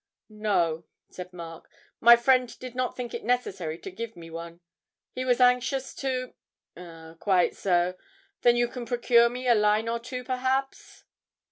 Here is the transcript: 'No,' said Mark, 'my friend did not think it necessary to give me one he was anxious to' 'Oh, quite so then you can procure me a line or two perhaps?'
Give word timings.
'No,' 0.29 0.85
said 1.11 1.31
Mark, 1.31 1.69
'my 1.99 2.15
friend 2.15 2.57
did 2.57 2.73
not 2.73 2.97
think 2.97 3.13
it 3.13 3.23
necessary 3.23 3.77
to 3.77 3.91
give 3.91 4.15
me 4.17 4.31
one 4.31 4.59
he 5.11 5.23
was 5.23 5.39
anxious 5.39 5.93
to' 5.93 6.33
'Oh, 6.75 7.15
quite 7.19 7.55
so 7.55 7.93
then 8.41 8.55
you 8.55 8.67
can 8.67 8.87
procure 8.87 9.29
me 9.29 9.47
a 9.47 9.53
line 9.53 9.87
or 9.87 9.99
two 9.99 10.23
perhaps?' 10.23 11.03